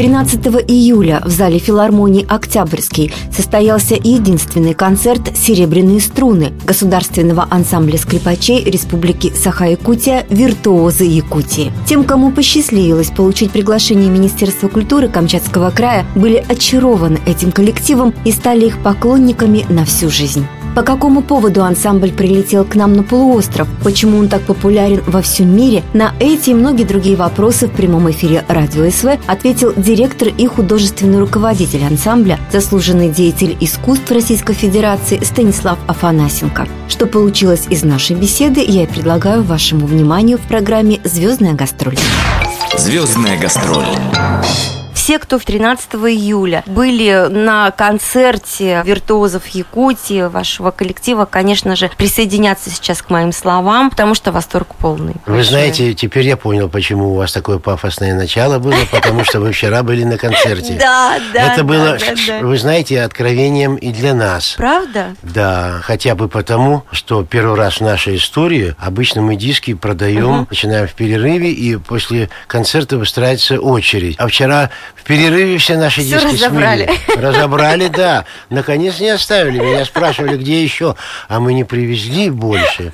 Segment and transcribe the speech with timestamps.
[0.00, 9.30] 13 июля в зале филармонии «Октябрьский» состоялся единственный концерт «Серебряные струны» государственного ансамбля скрипачей Республики
[9.30, 11.70] Саха-Якутия «Виртуозы Якутии».
[11.86, 18.68] Тем, кому посчастливилось получить приглашение Министерства культуры Камчатского края, были очарованы этим коллективом и стали
[18.68, 20.46] их поклонниками на всю жизнь.
[20.80, 23.68] По какому поводу ансамбль прилетел к нам на полуостров?
[23.84, 25.82] Почему он так популярен во всем мире?
[25.92, 31.18] На эти и многие другие вопросы в прямом эфире Радио СВ ответил директор и художественный
[31.18, 36.66] руководитель ансамбля, заслуженный деятель искусств Российской Федерации Станислав Афанасенко.
[36.88, 41.98] Что получилось из нашей беседы, я и предлагаю вашему вниманию в программе «Звездная гастроль».
[42.78, 43.84] Звездная гастроль
[45.00, 53.00] все, кто 13 июля были на концерте виртуозов Якутии, вашего коллектива, конечно же, присоединятся сейчас
[53.00, 55.14] к моим словам, потому что восторг полный.
[55.24, 55.44] Вы большой.
[55.44, 59.82] знаете, теперь я понял, почему у вас такое пафосное начало было, потому что вы вчера
[59.82, 60.76] были на концерте.
[60.90, 61.52] Да, да.
[61.52, 61.98] Это было,
[62.40, 64.54] вы знаете, откровением и для нас.
[64.56, 65.14] Правда?
[65.22, 70.88] Да, хотя бы потому, что первый раз в нашей истории обычно мы диски продаем, начинаем
[70.88, 74.16] в перерыве, и после концерта выстраивается очередь.
[74.18, 74.70] А вчера
[75.00, 76.84] в перерыве все наши все диски разобрали.
[76.84, 77.20] Смели.
[77.20, 78.24] Разобрали, да.
[78.50, 79.58] Наконец не оставили.
[79.58, 80.96] Меня спрашивали, где еще.
[81.28, 82.90] А мы не привезли больше.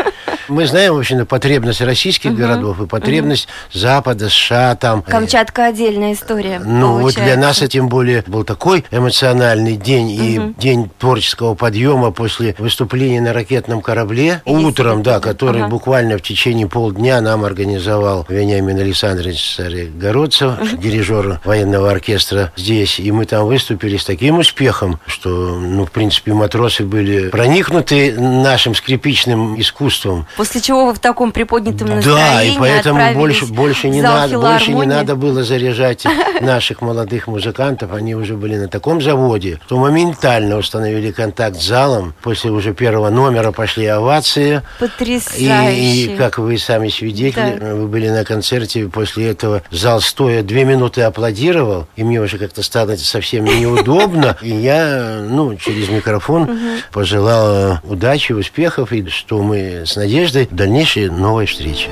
[0.49, 2.39] Мы знаем, в общем, потребность российских угу.
[2.39, 3.79] городов и потребность угу.
[3.79, 5.03] Запада, США там.
[5.03, 6.61] Камчатка отдельная история.
[6.65, 7.21] Ну, получается.
[7.21, 10.23] вот для нас, и тем более, был такой эмоциональный день угу.
[10.23, 14.43] и день творческого подъема после выступления на ракетном корабле.
[14.45, 15.71] И утром, да, который ага.
[15.71, 23.00] буквально в течение полдня нам организовал Вениамин Александрович Царегородцев, дирижер военного оркестра здесь.
[23.00, 28.75] И мы там выступили с таким успехом, что, ну, в принципе, матросы были проникнуты нашим
[28.75, 30.26] скрипичным искусством.
[30.37, 34.72] После чего вы в таком приподнятом настроении Да, и поэтому больше, больше, не надо, больше
[34.72, 36.04] не надо было заряжать
[36.41, 37.93] наших молодых музыкантов.
[37.93, 42.15] Они уже были на таком заводе, что моментально установили контакт с залом.
[42.22, 44.62] После уже первого номера пошли овации.
[44.78, 45.75] Потрясающе.
[45.75, 47.75] И, и как вы сами свидетели, да.
[47.75, 52.62] вы были на концерте, после этого зал стоя две минуты аплодировал, и мне уже как-то
[52.62, 54.36] стало совсем неудобно.
[54.42, 56.58] И я, ну, через микрофон
[56.92, 61.88] пожелал удачи, успехов, и что мы с надеждой надеждой дальнейшей новой встречи.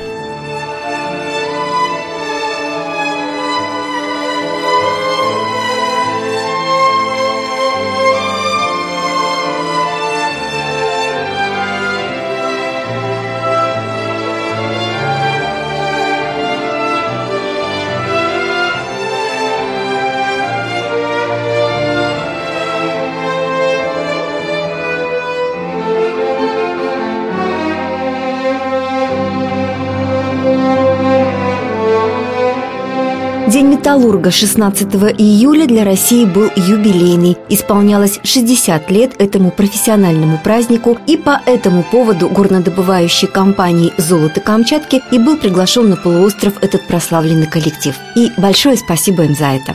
[33.84, 37.36] Металлурга 16 июля для России был юбилейный.
[37.50, 45.18] Исполнялось 60 лет этому профессиональному празднику, и по этому поводу горнодобывающей компанией «Золото Камчатки» и
[45.18, 47.94] был приглашен на полуостров этот прославленный коллектив.
[48.16, 49.74] И большое спасибо им за это.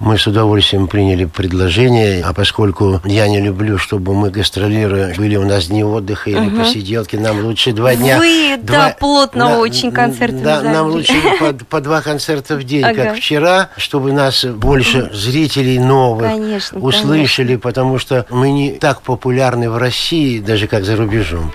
[0.00, 5.44] Мы с удовольствием приняли предложение, а поскольку я не люблю, чтобы мы гастролируя, были у
[5.44, 6.58] нас дни отдыха или угу.
[6.58, 8.18] посиделки, нам лучше два дня...
[8.18, 12.64] Вы, два, да, плотно на, очень концерты Да, нам лучше по, по два концерта в
[12.64, 13.04] день, ага.
[13.04, 17.62] как вчера, чтобы нас больше зрителей новых конечно, услышали, конечно.
[17.62, 21.52] потому что мы не так популярны в России, даже как за рубежом.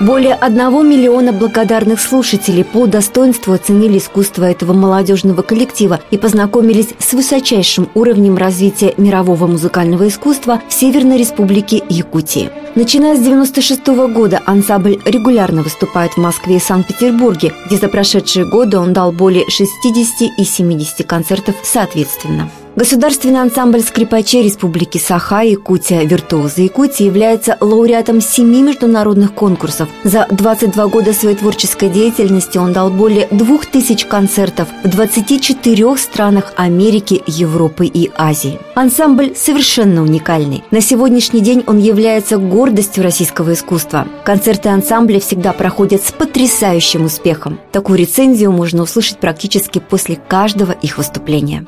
[0.00, 7.14] Более одного миллиона благодарных слушателей по достоинству оценили искусство этого молодежного коллектива и познакомились с
[7.14, 12.50] высочайшим уровнем развития мирового музыкального искусства в Северной Республике Якутии.
[12.74, 18.76] Начиная с 1996 года ансамбль регулярно выступает в Москве и Санкт-Петербурге, где за прошедшие годы
[18.76, 22.50] он дал более 60 и 70 концертов соответственно.
[22.76, 29.88] Государственный ансамбль скрипачей Республики Саха Якутия «Виртуозы Якутии» является лауреатом семи международных конкурсов.
[30.04, 36.52] За 22 года своей творческой деятельности он дал более двух тысяч концертов в 24 странах
[36.56, 38.58] Америки, Европы и Азии.
[38.74, 40.62] Ансамбль совершенно уникальный.
[40.70, 44.06] На сегодняшний день он является гордостью российского искусства.
[44.22, 47.58] Концерты ансамбля всегда проходят с потрясающим успехом.
[47.72, 51.64] Такую рецензию можно услышать практически после каждого их выступления.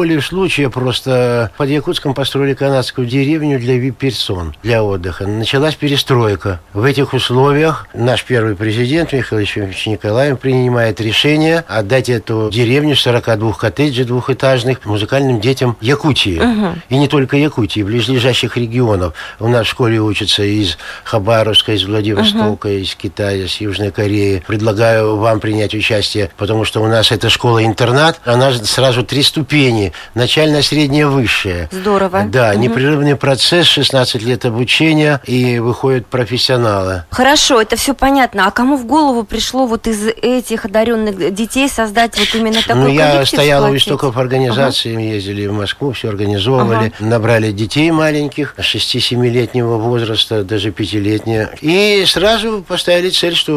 [0.00, 5.26] Волей случая просто под Якутском построили канадскую деревню для вип-персон, для отдыха.
[5.26, 6.58] Началась перестройка.
[6.72, 13.52] В этих условиях наш первый президент Михаил Ильич Николаев принимает решение отдать эту деревню 42
[13.52, 16.38] коттеджей двухэтажных музыкальным детям Якутии.
[16.38, 16.78] Угу.
[16.88, 19.12] И не только Якутии, близлежащих регионов.
[19.38, 22.74] У нас в школе учатся из Хабаровска, из Владивостока, угу.
[22.74, 24.42] из Китая, из Южной Кореи.
[24.46, 29.89] Предлагаю вам принять участие, потому что у нас эта школа-интернат, она сразу три ступени.
[30.14, 31.68] Начальная, средняя, высшая.
[31.70, 32.24] Здорово.
[32.26, 32.60] Да, угу.
[32.60, 37.04] непрерывный процесс, 16 лет обучения, и выходят профессионалы.
[37.10, 38.46] Хорошо, это все понятно.
[38.46, 42.88] А кому в голову пришло вот из этих одаренных детей создать вот именно такой Ну,
[42.88, 45.00] я стоял у истоков организации, ага.
[45.00, 47.08] ездили в Москву, все организовывали, ага.
[47.08, 53.52] набрали детей маленьких, 6-7-летнего возраста, даже 5-летнего, и сразу поставили цель, что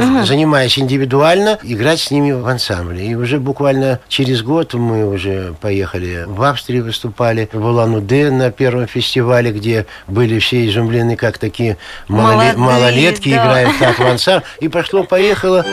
[0.00, 0.24] ага.
[0.24, 3.06] занимаясь индивидуально, играть с ними в ансамбле.
[3.06, 8.88] И уже буквально через год мы уже поехали в Австрию, выступали в Улан-Удэ на первом
[8.88, 11.78] фестивале, где были все изумлены, как такие
[12.08, 13.36] малолет, малолетки да.
[13.36, 14.46] играют так в ансамбле.
[14.60, 15.64] И пошло-поехало.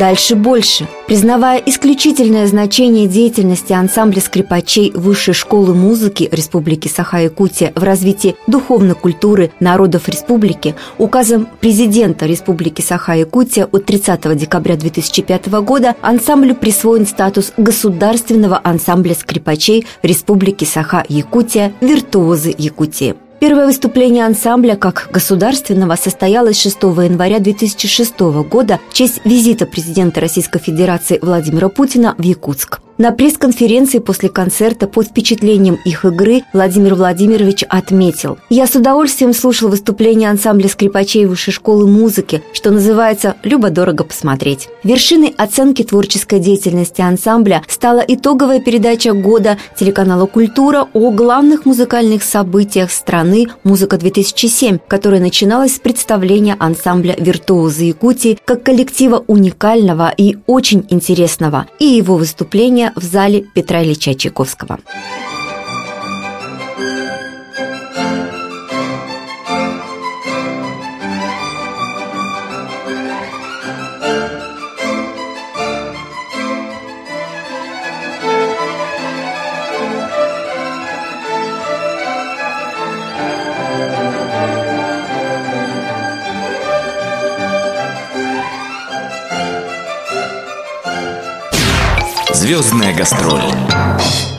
[0.00, 0.88] Дальше больше.
[1.06, 9.52] Признавая исключительное значение деятельности ансамбля скрипачей Высшей школы музыки Республики Саха-Якутия в развитии духовной культуры
[9.60, 18.58] народов республики, указом президента Республики Саха-Якутия от 30 декабря 2005 года ансамблю присвоен статус государственного
[18.64, 23.16] ансамбля скрипачей Республики Саха-Якутия «Виртуозы Якутии».
[23.40, 28.20] Первое выступление ансамбля как государственного состоялось 6 января 2006
[28.50, 32.80] года в честь визита президента Российской Федерации Владимира Путина в Якутск.
[32.98, 39.70] На пресс-конференции после концерта под впечатлением их игры Владимир Владимирович отметил «Я с удовольствием слушал
[39.70, 44.68] выступление ансамбля скрипачей Высшей школы музыки, что называется «Любо-дорого посмотреть».
[44.84, 52.90] Вершиной оценки творческой деятельности ансамбля стала итоговая передача года телеканала «Культура» о главных музыкальных событиях
[52.90, 53.29] страны
[53.64, 61.84] «Музыка-2007», которая начиналась с представления ансамбля «Виртуозы Якутии» как коллектива уникального и очень интересного, и
[61.84, 64.78] его выступления в зале Петра Ильича Чайковского.
[92.40, 93.42] Звездная гастроль.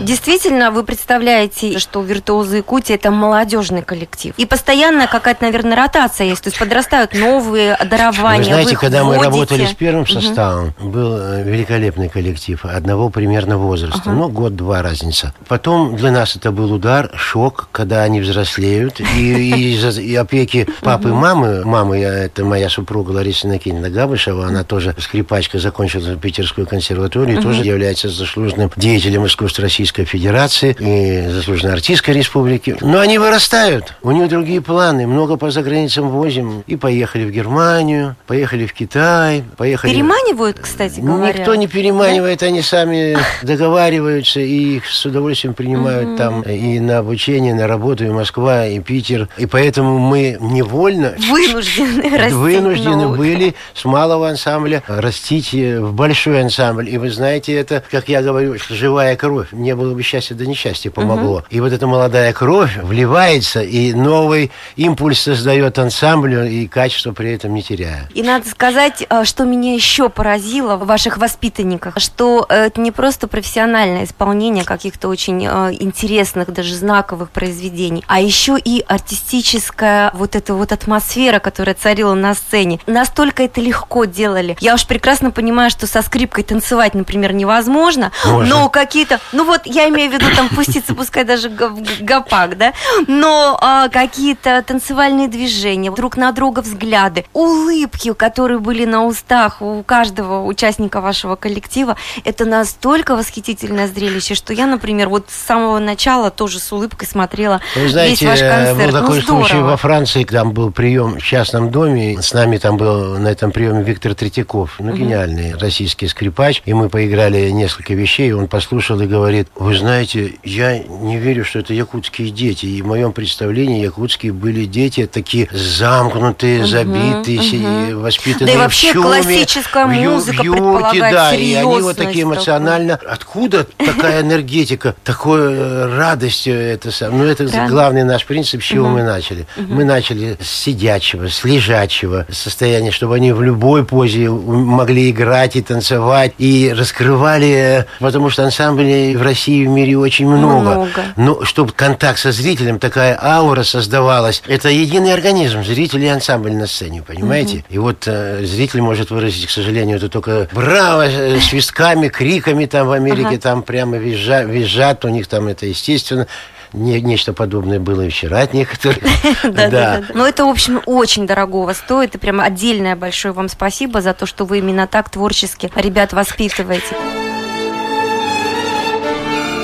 [0.02, 4.34] Действительно, вы представляете, что виртуозы Якутии– это молодежный коллектив.
[4.38, 6.44] И постоянно какая-то, наверное, ротация есть.
[6.44, 8.40] То есть подрастают новые дарования.
[8.40, 9.20] Вы знаете, вы когда вводите.
[9.20, 10.90] мы работали с первым составом, угу.
[10.90, 14.02] был э, великолепный коллектив одного примерно возраста.
[14.06, 14.14] Ага.
[14.14, 15.34] Ну, год-два разница.
[15.48, 19.00] Потом для нас это был удар, шок, когда они взрослеют.
[19.00, 24.96] И и опеки папы и мамы, мамы, это моя супруга Лариса Накинина Габышева, она тоже
[24.98, 32.14] скрипачка, закончила Питерскую консерваторию, тоже является заслуженным деятелем искусства Российской Российской Федерации и заслуженной артистской
[32.14, 32.78] республики.
[32.80, 33.94] Но они вырастают.
[34.02, 35.06] У них другие планы.
[35.06, 36.64] Много по заграницам возим.
[36.66, 39.92] И поехали в Германию, поехали в Китай, поехали...
[39.92, 41.40] Переманивают, кстати говоря?
[41.40, 42.40] Никто не переманивает.
[42.40, 42.46] Да?
[42.46, 46.18] Они сами договариваются и их с удовольствием принимают угу.
[46.18, 49.28] там и на обучение, на работу, и Москва, и Питер.
[49.38, 51.16] И поэтому мы невольно...
[51.30, 56.90] Вынуждены Вынуждены были с малого ансамбля растить в большой ансамбль.
[56.90, 59.52] И вы знаете, это, как я говорю, живая кровь.
[59.52, 61.38] Мне было бы счастье, да несчастье помогло.
[61.38, 61.46] Угу.
[61.50, 67.54] И вот эта молодая кровь вливается, и новый импульс создает ансамбль, и качество при этом
[67.54, 68.08] не теряя.
[68.14, 73.28] И надо сказать, э, что меня еще поразило в ваших воспитанниках, что это не просто
[73.28, 80.54] профессиональное исполнение каких-то очень э, интересных, даже знаковых произведений, а еще и артистическая вот эта
[80.54, 82.80] вот атмосфера, которая царила на сцене.
[82.86, 84.58] Настолько это легко делали.
[84.60, 88.56] Я уж прекрасно понимаю, что со скрипкой танцевать, например, невозможно, Можно.
[88.56, 89.20] но какие-то...
[89.32, 92.74] Ну вот я имею в виду там пуститься, пускай даже в гопак, да,
[93.08, 99.84] но а, какие-то танцевальные движения, друг на друга взгляды, улыбки, которые были на устах у
[99.84, 106.32] каждого участника вашего коллектива, это настолько восхитительное зрелище, что я, например, вот с самого начала
[106.32, 108.92] тоже с улыбкой смотрела Вы знаете, весь ваш концерт.
[108.92, 112.78] был такой ну, случай во Франции, там был прием в частном доме, с нами там
[112.78, 118.32] был на этом приеме Виктор Третьяков, ну, гениальный российский скрипач, и мы поиграли несколько вещей,
[118.34, 122.66] он послушал и говорит, Вы знаете, я не верю, что это якутские дети.
[122.66, 128.02] И в моем представлении якутские были дети такие замкнутые, забитые, угу.
[128.02, 132.24] воспитанные да и вообще в чуме, классическая музыка в юрте, да, и они вот такие
[132.24, 132.98] эмоционально.
[132.98, 133.14] Такую.
[133.14, 137.20] Откуда такая энергетика, такое э, радость это сам.
[137.20, 137.70] Ну это Рано.
[137.70, 138.96] главный наш принцип, с чего угу.
[138.96, 139.46] мы начали.
[139.58, 139.74] Угу.
[139.74, 145.62] Мы начали с сидячего, с лежачего состояния, чтобы они в любой позе могли играть и
[145.62, 150.62] танцевать и раскрывали, потому что ансамблей в России и в мире очень много.
[150.62, 151.04] много.
[151.16, 154.42] Но чтобы контакт со зрителем, такая аура создавалась.
[154.48, 157.58] Это единый организм, зритель и ансамбль на сцене, понимаете?
[157.58, 157.66] Угу.
[157.70, 162.88] И вот э, зритель может выразить, к сожалению, это только браво, э, свистками, криками там
[162.88, 163.40] в Америке, ага.
[163.40, 166.28] там прямо визжат, визжат, у них там это естественно.
[166.74, 169.00] Не, нечто подобное было и вчера от некоторых.
[169.44, 170.04] Да, да.
[170.14, 172.16] Но это, в общем, очень дорогого стоит.
[172.16, 176.96] И прямо отдельное большое вам спасибо за то, что вы именно так творчески ребят воспитываете.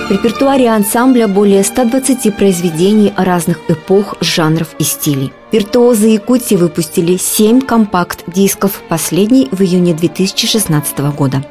[0.07, 5.33] В репертуаре ансамбля более 120 произведений разных эпох, жанров и стилей.
[5.49, 11.41] Виртуозы Якутии выпустили 7 компакт-дисков, последний в июне 2016 года.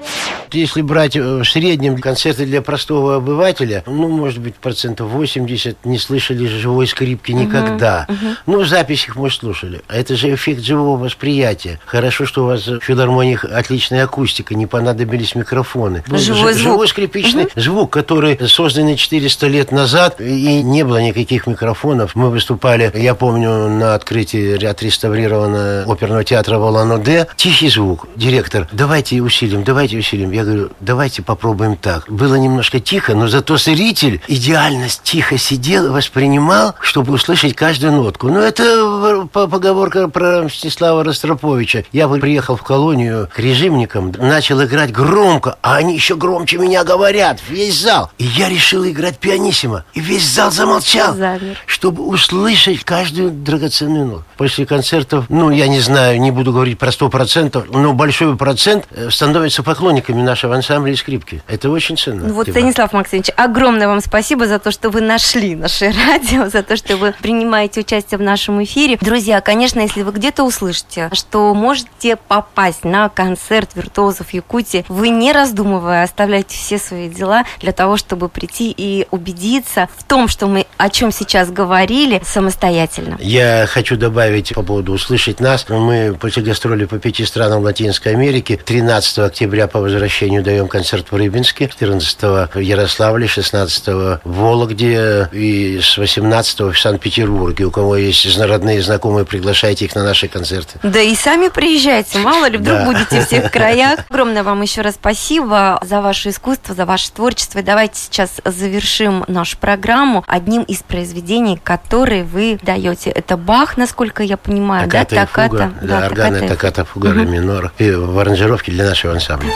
[0.53, 5.99] Если брать э, в среднем концерты для простого обывателя, ну, может быть, процентов 80 не
[5.99, 8.07] слышали живой скрипки никогда.
[8.09, 8.37] Uh-huh, uh-huh.
[8.45, 9.81] Ну, запись их, может, слушали.
[9.89, 11.81] А это же эффект живого восприятия.
[11.87, 16.05] Хорошо, что у вас в филармонии отличная акустика, не понадобились микрофоны.
[16.07, 16.73] Живой звук.
[16.73, 17.61] Живой скрипичный uh-huh.
[17.61, 22.15] звук, который созданный 400 лет назад, и не было никаких микрофонов.
[22.15, 27.29] Мы выступали, я помню, на на открытии отреставрированного оперного театра Волан-Оде.
[27.37, 28.09] Тихий звук.
[28.17, 30.33] Директор, давайте усилим, давайте усилим.
[30.33, 32.05] Я говорю, давайте попробуем так.
[32.09, 38.29] Было немножко тихо, но зато зритель идеально тихо сидел, воспринимал, чтобы услышать каждую нотку.
[38.29, 41.85] Ну, это поговорка про Мстислава Ростроповича.
[41.93, 47.39] Я приехал в колонию к режимникам, начал играть громко, а они еще громче меня говорят,
[47.49, 48.11] весь зал.
[48.19, 49.85] И я решил играть пианиссимо.
[49.95, 51.57] И весь зал замолчал, Замер.
[51.67, 54.23] чтобы услышать каждую драгоценную цены.
[54.37, 58.87] После концертов, ну, я не знаю, не буду говорить про сто процентов, но большой процент
[58.91, 61.43] э, становится поклонниками нашего ансамбля и скрипки.
[61.49, 62.29] Это очень ценно.
[62.29, 66.63] Ну вот, Станислав Максимович, огромное вам спасибо за то, что вы нашли наше радио, за
[66.63, 68.99] то, что вы принимаете участие в нашем эфире.
[69.01, 75.33] Друзья, конечно, если вы где-то услышите, что можете попасть на концерт виртуозов Якутии, вы не
[75.33, 80.67] раздумывая оставляйте все свои дела для того, чтобы прийти и убедиться в том, что мы
[80.77, 83.17] о чем сейчас говорили самостоятельно.
[83.21, 85.67] Я хочу добавить по поводу «Услышать нас».
[85.69, 91.17] Мы после гастроли по пяти странам Латинской Америки 13 октября по возвращению даем концерт в
[91.17, 92.23] Рыбинске, 14
[92.55, 97.65] в Ярославле, 16 в Вологде и с 18 в Санкт-Петербурге.
[97.65, 100.79] У кого есть родные знакомые, приглашайте их на наши концерты.
[100.83, 102.85] Да и сами приезжайте, мало ли, вдруг да.
[102.87, 104.01] будете в всех краях.
[104.09, 107.59] Огромное вам еще раз спасибо за ваше искусство, за ваше творчество.
[107.59, 113.11] И давайте сейчас завершим нашу программу одним из произведений, которые вы даете.
[113.11, 115.07] Это бар Бах, насколько я понимаю, да?
[115.07, 115.49] Таката.
[115.49, 117.21] Фуга, да, да органы таката, фуга, угу.
[117.21, 117.73] минор.
[117.79, 119.49] И в аранжировке для нашего ансамбля.